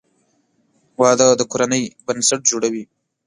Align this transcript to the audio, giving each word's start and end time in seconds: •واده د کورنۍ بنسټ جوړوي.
•واده 1.01 1.27
د 1.35 1.41
کورنۍ 1.51 1.83
بنسټ 2.05 2.41
جوړوي. 2.49 2.83